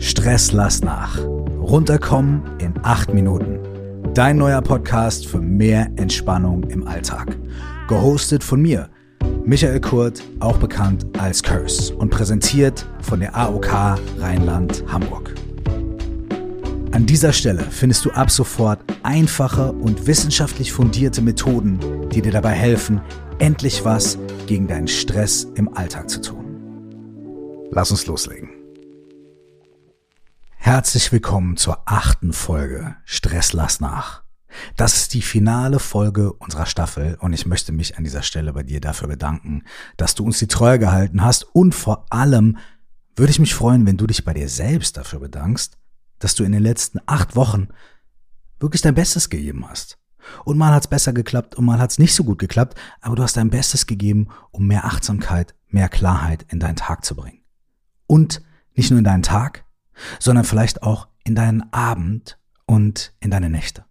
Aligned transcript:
Stress 0.00 0.52
lass 0.52 0.82
nach. 0.82 1.18
Runterkommen 1.60 2.42
in 2.58 2.72
acht 2.82 3.12
Minuten. 3.12 3.58
Dein 4.14 4.36
neuer 4.36 4.62
Podcast 4.62 5.26
für 5.26 5.40
mehr 5.40 5.90
Entspannung 5.96 6.64
im 6.64 6.86
Alltag. 6.86 7.36
Gehostet 7.88 8.44
von 8.44 8.62
mir, 8.62 8.88
Michael 9.44 9.80
Kurt, 9.80 10.22
auch 10.40 10.58
bekannt 10.58 11.06
als 11.18 11.42
Curse 11.42 11.94
und 11.96 12.10
präsentiert 12.10 12.86
von 13.00 13.20
der 13.20 13.36
AOK 13.36 13.98
Rheinland-Hamburg. 14.18 15.34
An 16.92 17.04
dieser 17.04 17.32
Stelle 17.32 17.64
findest 17.68 18.04
du 18.04 18.10
ab 18.10 18.30
sofort 18.30 18.80
einfache 19.02 19.72
und 19.72 20.06
wissenschaftlich 20.06 20.72
fundierte 20.72 21.22
Methoden, 21.22 21.78
die 22.12 22.22
dir 22.22 22.32
dabei 22.32 22.52
helfen, 22.52 23.00
endlich 23.38 23.84
was 23.84 24.18
gegen 24.46 24.68
deinen 24.68 24.88
Stress 24.88 25.46
im 25.54 25.76
Alltag 25.76 26.08
zu 26.08 26.20
tun. 26.20 26.44
Lass 27.72 27.90
uns 27.90 28.06
loslegen. 28.06 28.57
Herzlich 30.68 31.10
willkommen 31.12 31.56
zur 31.56 31.80
achten 31.86 32.34
Folge 32.34 32.94
Stress 33.06 33.54
lass 33.54 33.80
nach. 33.80 34.22
Das 34.76 34.96
ist 34.96 35.14
die 35.14 35.22
finale 35.22 35.78
Folge 35.78 36.34
unserer 36.34 36.66
Staffel 36.66 37.16
und 37.22 37.32
ich 37.32 37.46
möchte 37.46 37.72
mich 37.72 37.96
an 37.96 38.04
dieser 38.04 38.20
Stelle 38.20 38.52
bei 38.52 38.64
dir 38.64 38.78
dafür 38.78 39.08
bedanken, 39.08 39.62
dass 39.96 40.14
du 40.14 40.26
uns 40.26 40.38
die 40.40 40.46
Treue 40.46 40.78
gehalten 40.78 41.24
hast 41.24 41.44
und 41.54 41.74
vor 41.74 42.04
allem 42.10 42.58
würde 43.16 43.30
ich 43.30 43.38
mich 43.38 43.54
freuen, 43.54 43.86
wenn 43.86 43.96
du 43.96 44.06
dich 44.06 44.26
bei 44.26 44.34
dir 44.34 44.46
selbst 44.50 44.98
dafür 44.98 45.20
bedankst, 45.20 45.78
dass 46.18 46.34
du 46.34 46.44
in 46.44 46.52
den 46.52 46.62
letzten 46.62 47.00
acht 47.06 47.34
Wochen 47.34 47.68
wirklich 48.60 48.82
dein 48.82 48.94
Bestes 48.94 49.30
gegeben 49.30 49.66
hast. 49.66 49.96
Und 50.44 50.58
mal 50.58 50.74
hat's 50.74 50.86
besser 50.86 51.14
geklappt 51.14 51.54
und 51.54 51.64
mal 51.64 51.78
hat's 51.78 51.98
nicht 51.98 52.14
so 52.14 52.24
gut 52.24 52.38
geklappt, 52.38 52.78
aber 53.00 53.16
du 53.16 53.22
hast 53.22 53.38
dein 53.38 53.48
Bestes 53.48 53.86
gegeben, 53.86 54.28
um 54.50 54.66
mehr 54.66 54.84
Achtsamkeit, 54.84 55.54
mehr 55.68 55.88
Klarheit 55.88 56.44
in 56.50 56.60
deinen 56.60 56.76
Tag 56.76 57.06
zu 57.06 57.14
bringen. 57.14 57.40
Und 58.06 58.42
nicht 58.74 58.90
nur 58.90 58.98
in 58.98 59.04
deinen 59.04 59.22
Tag, 59.22 59.64
sondern 60.18 60.44
vielleicht 60.44 60.82
auch 60.82 61.08
in 61.24 61.34
deinen 61.34 61.72
Abend 61.72 62.38
und 62.66 63.12
in 63.20 63.30
deine 63.30 63.50
Nächte. 63.50 63.84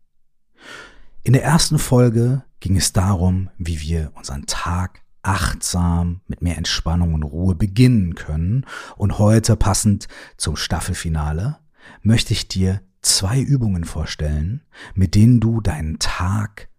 In 1.24 1.34
der 1.34 1.44
ersten 1.44 1.78
Folge 1.78 2.44
ging 2.60 2.78
es 2.78 2.94
darum, 2.94 3.50
wie 3.58 3.82
wir 3.82 4.12
unseren 4.16 4.46
Tag 4.46 5.02
achtsam 5.22 6.22
mit 6.28 6.42
mehr 6.42 6.58
Entspannung 6.58 7.14
und 7.14 7.24
Ruhe 7.24 7.54
beginnen 7.54 8.16
können. 8.16 8.66
Und 8.96 9.20
heute, 9.20 9.58
passend 9.58 10.08
zum 10.38 10.56
Staffelfinale, 10.56 11.58
möchte 12.02 12.34
ich 12.34 12.48
dir 12.48 12.82
zwei 13.02 13.40
Übungen 13.40 13.84
vorstellen, 13.84 14.62
mit 14.96 15.16
denen 15.16 15.40
du 15.40 15.60
deinen 15.60 16.00
Tag 16.00 16.70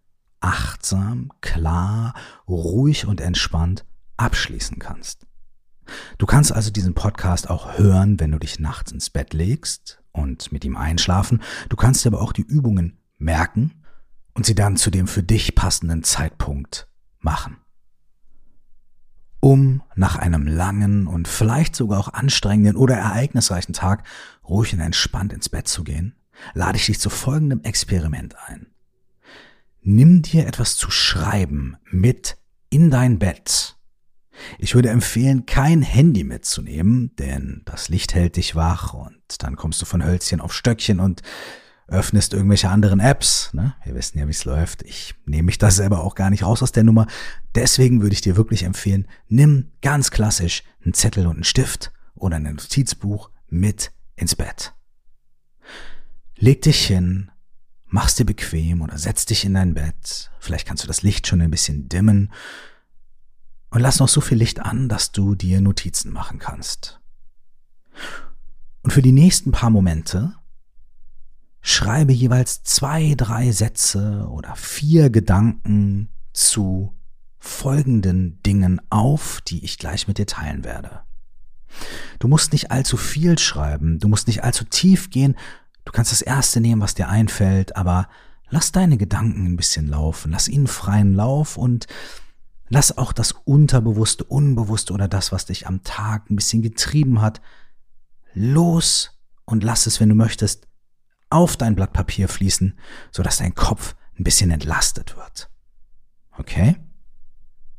achtsam, 0.41 1.31
klar, 1.41 2.15
ruhig 2.49 3.07
und 3.07 3.21
entspannt 3.21 3.85
abschließen 4.17 4.79
kannst. 4.79 5.28
Du 6.19 6.27
kannst 6.27 6.53
also 6.53 6.71
diesen 6.71 6.95
Podcast 6.95 7.51
auch 7.51 7.79
hören, 7.79 8.21
wenn 8.21 8.33
du 8.33 8.39
dich 8.39 8.59
nachts 8.59 8.93
ins 8.93 9.11
Bett 9.11 9.33
legst 9.35 10.03
und 10.13 10.53
mit 10.53 10.65
ihm 10.65 10.77
einschlafen. 10.77 11.43
Du 11.69 11.77
kannst 11.77 12.07
aber 12.07 12.21
auch 12.21 12.33
die 12.33 12.43
Übungen 12.43 12.99
merken 13.19 13.83
und 14.35 14.47
sie 14.47 14.55
dann 14.55 14.77
zu 14.77 14.91
dem 14.91 15.07
für 15.07 15.23
dich 15.23 15.55
passenden 15.55 16.03
Zeitpunkt 16.03 16.89
machen. 17.21 17.59
Um 19.41 19.83
nach 19.95 20.17
einem 20.17 20.47
langen 20.47 21.07
und 21.07 21.29
vielleicht 21.29 21.77
sogar 21.77 22.01
auch 22.01 22.13
anstrengenden 22.13 22.77
oder 22.77 22.97
ereignisreichen 22.97 23.73
Tag 23.73 24.05
ruhig 24.49 24.73
und 24.75 24.81
entspannt 24.81 25.33
ins 25.33 25.49
Bett 25.49 25.69
zu 25.69 25.85
gehen, 25.85 26.17
lade 26.55 26.77
ich 26.77 26.87
dich 26.87 27.01
zu 27.01 27.11
folgendem 27.11 27.63
Experiment 27.63 28.37
ein. 28.47 28.67
Nimm 29.81 30.23
dir 30.23 30.47
etwas 30.47 30.77
zu 30.77 30.91
schreiben 30.91 31.77
mit 31.91 32.37
in 32.69 32.91
dein 32.91 33.19
Bett. 33.19 33.78
Ich 34.59 34.75
würde 34.75 34.91
empfehlen, 34.91 35.47
kein 35.47 35.83
Handy 35.83 36.25
mitzunehmen, 36.25 37.13
denn 37.19 37.63
das 37.65 37.89
Licht 37.89 38.15
hält 38.15 38.37
dich 38.37 38.55
wach 38.55 38.95
und 38.95 39.21
dann 39.39 39.57
kommst 39.57 39.81
du 39.83 39.87
von 39.87 40.05
Hölzchen 40.05 40.41
auf 40.41 40.55
Stöckchen 40.55 41.01
und 41.01 41.23
öffnest 41.89 42.35
irgendwelche 42.35 42.69
anderen 42.69 43.01
Apps. 43.01 43.51
Ne? 43.55 43.75
Wir 43.85 43.95
wissen 43.95 44.19
ja, 44.19 44.27
wie 44.27 44.33
es 44.33 44.45
läuft. 44.45 44.83
Ich 44.83 45.15
nehme 45.25 45.45
mich 45.45 45.59
das 45.59 45.77
selber 45.77 46.05
auch 46.05 46.15
gar 46.15 46.31
nicht 46.31 46.45
raus 46.45 46.63
aus 46.63 46.73
der 46.73 46.85
Nummer. 46.85 47.07
Deswegen 47.55 48.03
würde 48.03 48.13
ich 48.13 48.21
dir 48.21 48.37
wirklich 48.37 48.63
empfehlen, 48.63 49.09
nimm 49.29 49.73
ganz 49.81 50.11
klassisch 50.11 50.63
einen 50.85 50.95
Zettel 50.95 51.27
und 51.27 51.37
einen 51.37 51.45
Stift 51.45 51.93
oder 52.15 52.37
ein 52.37 52.43
Notizbuch 52.43 53.31
mit 53.49 53.91
ins 54.17 54.35
Bett. 54.35 54.75
Leg 56.37 56.63
dich 56.63 56.87
hin, 56.87 57.31
mach's 57.87 58.15
dir 58.15 58.27
bequem 58.27 58.83
oder 58.83 58.99
setz 58.99 59.25
dich 59.25 59.45
in 59.45 59.55
dein 59.55 59.75
Bett. 59.75 60.31
Vielleicht 60.39 60.69
kannst 60.69 60.85
du 60.85 60.89
das 60.89 61.03
Licht 61.03 61.27
schon 61.27 61.41
ein 61.41 61.51
bisschen 61.51 61.89
dimmen 61.89 62.31
und 63.71 63.81
lass 63.81 63.99
noch 63.99 64.09
so 64.09 64.21
viel 64.21 64.39
Licht 64.39 64.61
an, 64.61 64.89
dass 64.89 65.13
du 65.13 65.35
dir 65.35 65.61
Notizen 65.61 66.13
machen 66.13 66.39
kannst. 66.39 67.01
Und 68.83 68.93
für 68.93 69.03
die 69.03 69.13
nächsten 69.13 69.53
paar 69.53 69.71
Momente 69.71 70.35
schreibe 71.61 72.13
jeweils 72.13 72.63
zwei, 72.63 73.15
drei 73.17 73.53
Sätze 73.53 74.27
oder 74.31 74.55
vier 74.57 75.11
Gedanken 75.11 76.09
zu 76.33 76.95
folgenden 77.39 78.43
Dingen 78.43 78.81
auf, 78.91 79.41
die 79.43 79.65
ich 79.65 79.79
gleich 79.79 80.09
mit 80.09 80.19
dir 80.19 80.27
teilen 80.27 80.65
werde. 80.65 81.03
Du 82.19 82.29
musst 82.29 82.53
nicht 82.53 82.71
allzu 82.71 82.97
viel 82.97 83.39
schreiben, 83.39 83.99
du 83.99 84.09
musst 84.09 84.27
nicht 84.27 84.43
allzu 84.43 84.65
tief 84.65 85.11
gehen, 85.11 85.37
Du 85.89 85.93
kannst 85.93 86.13
das 86.13 86.21
erste 86.21 86.61
nehmen, 86.61 86.83
was 86.83 86.95
dir 86.95 87.09
einfällt, 87.09 87.75
aber 87.75 88.09
lass 88.51 88.73
deine 88.73 88.99
Gedanken 88.99 89.47
ein 89.47 89.57
bisschen 89.57 89.87
laufen, 89.87 90.33
lass 90.33 90.47
ihnen 90.47 90.67
freien 90.67 91.15
Lauf 91.15 91.57
und 91.57 91.87
lass 92.69 92.97
auch 92.97 93.13
das 93.13 93.33
Unterbewusste, 93.33 94.25
Unbewusste 94.25 94.93
oder 94.93 95.09
das, 95.09 95.33
was 95.33 95.47
dich 95.47 95.67
am 95.67 95.83
Tag 95.83 96.31
ein 96.31 96.37
bisschen 96.37 96.63
getrieben 96.63 97.21
hat, 97.21 97.41
los 98.35 99.19
und 99.45 99.65
lass 99.65 99.87
es, 99.87 100.01
wenn 100.01 100.09
du 100.09 100.15
möchtest, 100.15 100.69
auf 101.31 101.57
dein 101.57 101.75
Blatt 101.75 101.93
Papier 101.93 102.29
fließen, 102.29 102.79
sodass 103.11 103.39
dein 103.39 103.55
Kopf 103.55 103.95
ein 104.19 104.25
bisschen 104.25 104.51
entlastet 104.51 105.17
wird. 105.17 105.51
Okay? 106.39 106.77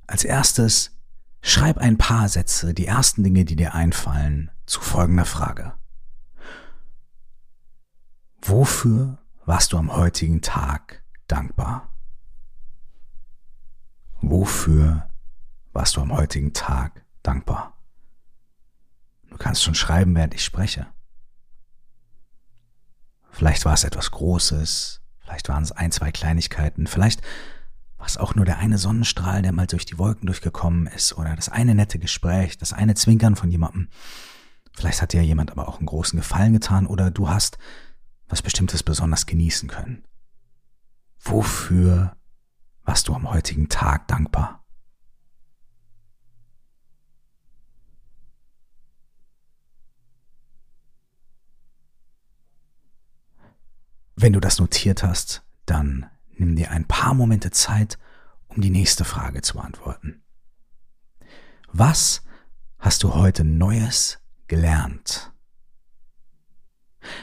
Als 0.08 0.24
erstes 0.24 0.98
schreib 1.42 1.78
ein 1.78 1.98
paar 1.98 2.28
Sätze, 2.30 2.74
die 2.74 2.86
ersten 2.86 3.24
Dinge, 3.24 3.46
die 3.46 3.56
dir 3.56 3.74
einfallen, 3.74 4.52
zu 4.66 4.82
folgender 4.82 5.26
Frage. 5.26 5.74
Wofür 8.42 9.20
warst 9.46 9.74
du 9.74 9.78
am 9.78 9.96
heutigen 9.96 10.42
Tag 10.42 11.04
dankbar? 11.28 11.89
Wofür 14.22 15.10
warst 15.72 15.96
du 15.96 16.02
am 16.02 16.12
heutigen 16.12 16.54
Tag 16.54 17.06
dankbar? 17.24 17.78
Du 19.30 19.38
kannst 19.38 19.64
schon 19.64 19.76
schreiben, 19.76 20.16
während 20.16 20.34
ich 20.34 20.44
spreche. 20.44 20.88
Vielleicht 23.32 23.64
war 23.64 23.74
es 23.74 23.84
etwas 23.84 24.12
Großes, 24.12 25.02
vielleicht 25.20 25.48
waren 25.48 25.64
es 25.64 25.72
ein, 25.72 25.92
zwei 25.92 26.12
Kleinigkeiten, 26.12 26.88
vielleicht 26.88 27.22
war 27.98 28.08
es 28.08 28.18
auch 28.18 28.36
nur 28.36 28.46
der 28.46 28.58
eine 28.58 28.78
Sonnenstrahl, 28.78 29.42
der 29.42 29.52
mal 29.52 29.68
durch 29.68 29.86
die 29.86 29.98
Wolken 29.98 30.26
durchgekommen 30.26 30.88
ist, 30.88 31.18
oder 31.18 31.36
das 31.36 31.50
eine 31.50 31.76
nette 31.76 32.00
Gespräch, 32.00 32.58
das 32.58 32.74
eine 32.74 32.96
Zwinkern 32.96 33.36
von 33.36 33.52
jemandem. 33.52 33.90
Vielleicht 34.74 35.02
hat 35.02 35.14
dir 35.14 35.24
jemand 35.24 35.52
aber 35.52 35.68
auch 35.68 35.78
einen 35.78 35.86
großen 35.86 36.18
Gefallen 36.18 36.54
getan, 36.54 36.88
oder 36.88 37.12
du 37.12 37.30
hast 37.30 37.58
was 38.28 38.42
Bestimmtes 38.42 38.84
besonders 38.84 39.26
genießen 39.26 39.70
können. 39.70 40.04
Wofür 41.20 42.16
warst 42.90 43.08
du 43.08 43.14
am 43.14 43.30
heutigen 43.30 43.70
Tag 43.70 44.08
dankbar? 44.08 44.66
Wenn 54.16 54.34
du 54.34 54.40
das 54.40 54.58
notiert 54.58 55.04
hast, 55.04 55.44
dann 55.68 56.08
nimm 56.32 56.56
dir 56.56 56.72
ein 56.72 56.88
paar 56.88 57.14
Momente 57.14 57.52
Zeit, 57.52 58.00
um 58.48 58.60
die 58.60 58.72
nächste 58.72 59.06
Frage 59.06 59.44
zu 59.44 59.54
beantworten. 59.54 60.24
Was 61.72 62.24
hast 62.80 63.04
du 63.04 63.14
heute 63.14 63.44
Neues 63.44 64.18
gelernt? 64.48 65.32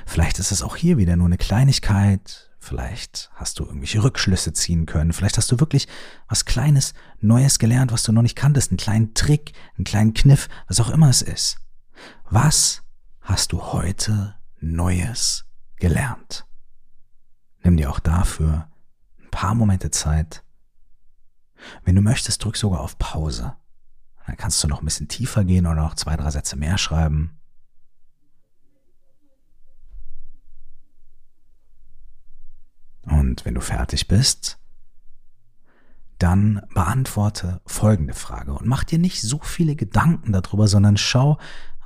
Vielleicht 0.07 0.39
ist 0.39 0.53
es 0.53 0.63
auch 0.63 0.77
hier 0.77 0.97
wieder 0.97 1.17
nur 1.17 1.27
eine 1.27 1.39
Kleinigkeit, 1.39 2.46
vielleicht 2.67 3.31
hast 3.35 3.59
du 3.59 3.65
irgendwelche 3.65 4.03
Rückschlüsse 4.03 4.53
ziehen 4.53 4.87
können, 4.87 5.13
vielleicht 5.13 5.39
hast 5.39 5.51
du 5.53 5.61
wirklich 5.61 5.87
was 6.29 6.45
Kleines, 6.45 6.93
Neues 7.21 7.59
gelernt, 7.59 7.93
was 7.93 8.03
du 8.03 8.13
noch 8.13 8.23
nicht 8.23 8.37
kanntest, 8.37 8.71
einen 8.71 8.79
kleinen 8.79 9.15
Trick, 9.15 9.53
einen 9.77 9.85
kleinen 9.85 10.15
Kniff, 10.15 10.49
was 10.69 10.81
auch 10.81 10.91
immer 10.91 11.09
es 11.09 11.23
ist. 11.23 11.59
Was 12.29 12.83
hast 13.21 13.53
du 13.53 13.63
heute 13.63 14.37
Neues 14.61 15.47
gelernt? 15.77 16.47
Nimm 17.63 17.77
dir 17.77 17.91
auch 17.91 18.01
dafür 18.01 18.69
ein 19.19 19.31
paar 19.31 19.55
Momente 19.55 19.91
Zeit. 19.91 20.43
Wenn 21.85 21.95
du 21.95 22.03
möchtest, 22.03 22.45
drück 22.45 22.57
sogar 22.57 22.81
auf 22.81 22.99
Pause. 22.99 23.57
Dann 24.27 24.37
kannst 24.37 24.63
du 24.63 24.69
noch 24.69 24.81
ein 24.81 24.85
bisschen 24.85 25.09
tiefer 25.09 25.45
gehen 25.45 25.67
oder 25.67 25.77
noch 25.77 25.95
zwei, 25.95 26.17
drei 26.17 26.31
Sätze 26.31 26.57
mehr 26.57 26.79
schreiben. 26.79 27.39
Und 33.07 33.45
wenn 33.45 33.55
du 33.55 33.61
fertig 33.61 34.09
bist, 34.09 34.59
dann 36.19 36.63
beantworte 36.75 37.61
folgende 37.67 38.15
Frage 38.15 38.53
und 38.53 38.67
mach 38.67 38.85
dir 38.85 38.99
nicht 38.99 39.21
so 39.21 39.41
viele 39.43 39.77
Gedanken 39.77 40.33
darüber, 40.33 40.69
sondern 40.69 40.97
schau, 40.97 41.39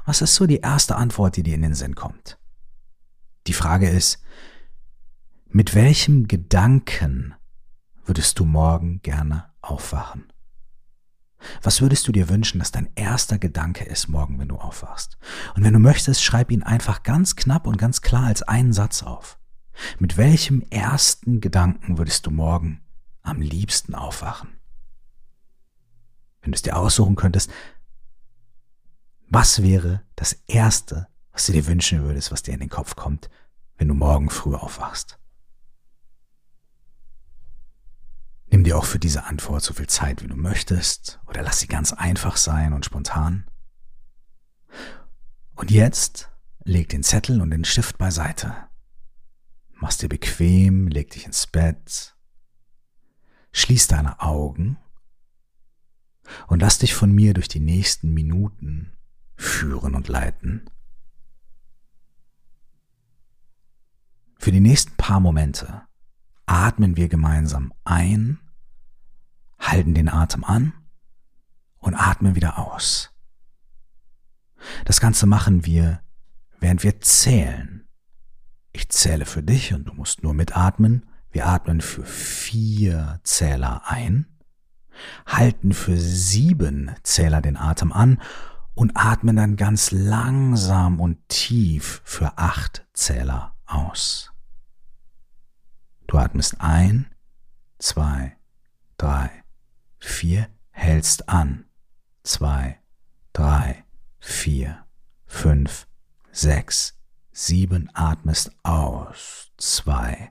Was 0.07 0.23
ist 0.23 0.35
so 0.35 0.47
die 0.47 0.61
erste 0.61 0.97
Antwort, 0.97 1.37
die 1.37 1.43
dir 1.43 1.55
in 1.55 1.63
den 1.63 1.75
Sinn 1.75 1.95
kommt? 1.95 2.39
Die 3.47 3.53
Frage 3.53 3.89
ist, 3.89 4.23
mit 5.49 5.75
welchem 5.75 6.27
Gedanken 6.27 7.35
würdest 8.05 8.39
du 8.39 8.45
morgen 8.45 9.03
gerne 9.03 9.51
aufwachen? 9.61 10.33
Was 11.63 11.81
würdest 11.81 12.07
du 12.07 12.13
dir 12.13 12.29
wünschen, 12.29 12.59
dass 12.59 12.71
dein 12.71 12.89
erster 12.95 13.39
Gedanke 13.39 13.85
ist 13.85 14.09
morgen, 14.09 14.39
wenn 14.39 14.49
du 14.49 14.57
aufwachst? 14.57 15.19
Und 15.55 15.65
wenn 15.65 15.73
du 15.73 15.79
möchtest, 15.79 16.23
schreib 16.23 16.51
ihn 16.51 16.63
einfach 16.63 17.03
ganz 17.03 17.37
knapp 17.37 17.67
und 17.67 17.79
ganz 17.79 18.03
klar 18.03 18.25
als 18.27 18.43
einen 18.43 18.73
Satz 18.73 19.03
auf. 19.03 19.40
Mit 19.99 20.17
welchem 20.17 20.63
ersten 20.71 21.41
Gedanken 21.41 21.99
würdest 21.99 22.27
du 22.27 22.31
morgen 22.31 22.81
am 23.23 23.41
liebsten 23.41 23.95
aufwachen? 23.95 24.59
Wenn 26.43 26.53
du 26.53 26.57
es 26.57 26.63
dir 26.63 26.77
aussuchen 26.77 27.17
könntest, 27.17 27.51
was 29.29 29.63
wäre 29.63 30.03
das 30.17 30.33
Erste, 30.47 31.07
was 31.33 31.47
du 31.47 31.53
dir 31.53 31.67
wünschen 31.67 32.03
würdest, 32.03 32.33
was 32.33 32.43
dir 32.43 32.55
in 32.55 32.61
den 32.61 32.69
Kopf 32.69 32.97
kommt, 32.97 33.31
wenn 33.77 33.89
du 33.89 33.95
morgen 33.95 34.31
früh 34.31 34.55
aufwachst? 34.55 35.19
Nimm 38.51 38.65
dir 38.65 38.77
auch 38.77 38.85
für 38.85 38.99
diese 38.99 39.25
Antwort 39.25 39.63
so 39.63 39.73
viel 39.73 39.87
Zeit, 39.87 40.23
wie 40.23 40.27
du 40.27 40.35
möchtest, 40.35 41.21
oder 41.27 41.43
lass 41.43 41.61
sie 41.61 41.69
ganz 41.69 41.93
einfach 41.93 42.37
sein 42.37 42.73
und 42.73 42.85
spontan. 42.85 43.49
Und 45.55 45.71
jetzt 45.71 46.31
leg 46.65 46.89
den 46.89 47.05
Zettel 47.05 47.41
und 47.41 47.51
den 47.51 47.65
Stift 47.65 47.97
beiseite. 47.99 48.70
Mach's 49.81 49.97
dir 49.97 50.09
bequem, 50.09 50.89
leg 50.89 51.11
dich 51.11 51.25
ins 51.25 51.47
Bett, 51.47 52.15
schließ 53.53 53.89
deine 53.89 54.21
Augen 54.21 54.77
und 56.49 56.61
lass 56.61 56.79
dich 56.79 56.95
von 56.95 57.11
mir 57.11 57.33
durch 57.33 57.49
die 57.49 57.61
nächsten 57.61 58.13
Minuten 58.13 58.93
führen 59.37 59.95
und 59.95 60.09
leiten. 60.09 60.69
Für 64.39 64.53
die 64.53 64.61
nächsten 64.61 64.97
paar 64.97 65.21
Momente 65.21 65.83
atmen 66.45 66.97
wir 66.97 67.09
gemeinsam 67.09 67.73
ein, 67.85 68.39
halten 69.59 69.95
den 69.95 70.11
Atem 70.11 70.45
an 70.45 70.75
und 71.79 71.95
atmen 71.95 72.35
wieder 72.35 72.59
aus. 72.59 73.15
Das 74.85 75.01
Ganze 75.01 75.25
machen 75.25 75.65
wir, 75.65 76.03
während 76.59 76.83
wir 76.83 77.01
zählen. 77.01 77.89
Ich 78.73 78.89
zähle 78.89 79.27
für 79.27 79.43
dich 79.43 79.75
und 79.75 79.85
du 79.85 79.95
musst 79.95 80.23
nur 80.23 80.35
mitatmen. 80.35 81.07
Wir 81.31 81.47
atmen 81.47 81.81
für 81.81 82.05
vier 82.05 83.21
Zähler 83.23 83.83
ein, 83.87 84.27
halten 85.27 85.73
für 85.73 85.97
sieben 85.97 86.91
Zähler 87.03 87.41
den 87.41 87.57
Atem 87.57 87.93
an 87.93 88.21
und 88.75 88.97
atmen 88.97 89.37
dann 89.37 89.57
ganz 89.57 89.91
langsam 89.91 91.01
und 91.01 91.29
tief 91.29 92.03
für 92.05 92.39
acht 92.39 92.87
Zähler 92.93 93.57
aus. 93.67 94.33
Du 96.07 96.19
atmest 96.19 96.61
ein, 96.61 97.07
zwei, 97.79 98.37
drei, 98.97 99.31
vier, 99.99 100.49
hältst 100.71 101.29
an. 101.29 101.67
Zwei, 102.23 102.81
drei, 103.33 103.85
vier, 104.19 104.85
fünf, 105.27 105.87
sechs, 106.33 107.00
sieben, 107.47 107.89
atmest 107.95 108.51
aus. 108.63 109.51
Zwei, 109.57 110.31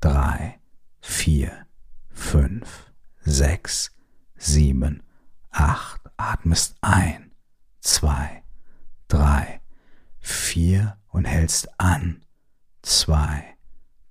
drei, 0.00 0.58
vier, 1.00 1.66
fünf, 2.08 2.90
sechs, 3.20 3.90
sieben, 4.36 5.02
acht, 5.50 6.00
atmest 6.16 6.76
ein. 6.80 7.32
Zwei, 7.80 8.42
drei, 9.06 9.60
vier 10.18 10.98
und 11.08 11.26
hältst 11.26 11.68
an. 11.78 12.24
Zwei, 12.82 13.56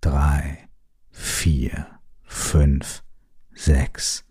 drei, 0.02 0.70
vier, 1.10 2.00
fünf, 2.24 3.04
sechs, 3.56 4.24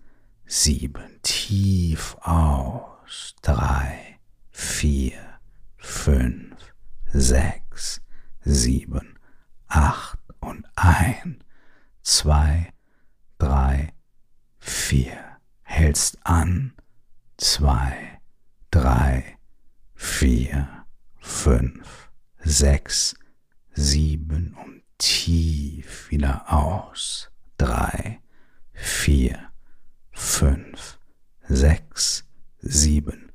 sieben. 0.47 1.21
Tief 1.23 2.17
aus. 2.21 3.35
Drei, 3.43 4.21
vier, 4.51 5.41
fünf, 5.79 6.57
sechs, 7.13 7.64
sieben, 8.45 9.19
acht 9.67 10.19
und 10.41 10.67
ein, 10.77 11.43
zwei, 12.03 12.73
drei, 13.39 13.93
vier. 14.59 15.19
Hältst 15.63 16.19
an. 16.25 16.73
Zwei, 17.37 18.21
drei, 18.71 19.39
vier, 19.95 20.87
fünf, 21.19 22.11
sechs, 22.39 23.17
sieben 23.73 24.55
und 24.55 24.83
tief 24.99 26.11
wieder 26.11 26.45
aus. 26.53 27.31
Drei, 27.59 28.21
vier, 28.73 29.51
fünf, 30.13 30.99
sechs, 31.49 32.25
sieben, 32.59 33.33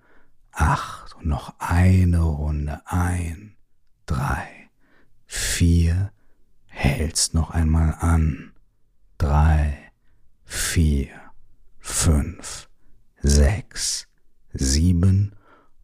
acht 0.52 1.16
und 1.16 1.26
noch 1.26 1.56
eine 1.60 2.22
Runde 2.22 2.82
ein. 2.86 3.58
Drei, 4.06 4.59
vier, 5.30 6.12
hältst 6.66 7.36
noch 7.36 7.52
einmal 7.52 7.96
an. 8.00 8.52
Drei, 9.20 9.92
vier, 10.44 11.10
fünf, 11.78 12.68
sechs, 13.22 14.08
sieben 14.54 15.36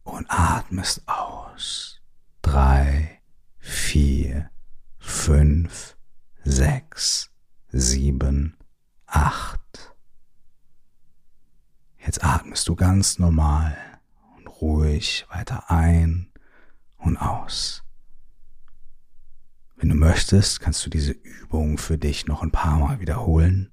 und 0.02 0.26
atmest 0.28 1.06
aus. 1.06 2.00
Drei, 2.42 3.20
vier, 3.58 4.50
fünf, 4.98 5.96
sechs, 6.42 7.30
sieben, 7.68 8.56
acht. 9.06 9.94
Jetzt 11.98 12.24
atmest 12.24 12.66
du 12.66 12.74
ganz 12.74 13.20
normal 13.20 13.76
und 14.36 14.48
ruhig 14.60 15.24
weiter 15.28 15.70
ein 15.70 16.32
und 16.96 17.16
aus. 17.16 17.85
Wenn 19.76 19.90
du 19.90 19.94
möchtest, 19.94 20.60
kannst 20.60 20.84
du 20.86 20.90
diese 20.90 21.12
Übung 21.12 21.76
für 21.76 21.98
dich 21.98 22.26
noch 22.26 22.42
ein 22.42 22.50
paar 22.50 22.78
Mal 22.78 23.00
wiederholen. 23.00 23.70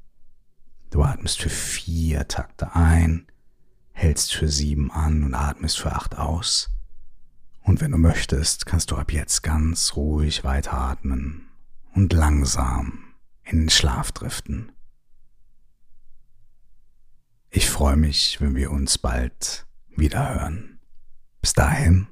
Du 0.89 1.01
atmest 1.01 1.41
für 1.41 1.49
vier 1.49 2.27
Takte 2.27 2.75
ein, 2.75 3.27
hältst 3.93 4.33
für 4.33 4.49
sieben 4.49 4.91
an 4.91 5.23
und 5.23 5.33
atmest 5.33 5.79
für 5.79 5.93
acht 5.93 6.17
aus. 6.17 6.69
Und 7.61 7.79
wenn 7.79 7.91
du 7.91 7.97
möchtest, 7.97 8.65
kannst 8.65 8.91
du 8.91 8.97
ab 8.97 9.13
jetzt 9.13 9.41
ganz 9.41 9.95
ruhig 9.95 10.43
weiteratmen 10.43 11.47
und 11.93 12.11
langsam 12.11 13.13
in 13.43 13.59
den 13.59 13.69
Schlaf 13.69 14.11
driften. 14.11 14.73
Ich 17.49 17.69
freue 17.69 17.95
mich, 17.95 18.41
wenn 18.41 18.55
wir 18.55 18.71
uns 18.71 18.97
bald 18.97 19.65
wieder 19.95 20.35
hören. 20.35 20.79
Bis 21.39 21.53
dahin, 21.53 22.07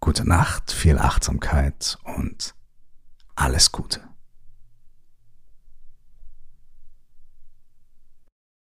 gute 0.00 0.26
Nacht, 0.28 0.72
viel 0.72 0.98
Achtsamkeit 0.98 1.98
und 2.04 2.54
alles 3.34 3.72
Gute. 3.72 4.07